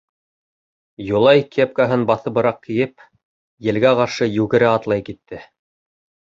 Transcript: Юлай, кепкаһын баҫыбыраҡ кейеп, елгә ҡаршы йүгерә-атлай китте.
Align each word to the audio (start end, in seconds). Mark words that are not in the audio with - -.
Юлай, 1.07 1.43
кепкаһын 1.55 2.05
баҫыбыраҡ 2.11 2.57
кейеп, 2.69 3.05
елгә 3.69 3.93
ҡаршы 4.01 4.29
йүгерә-атлай 4.39 5.07
китте. 5.13 5.45